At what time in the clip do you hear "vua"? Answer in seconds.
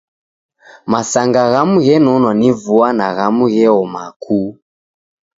2.61-2.89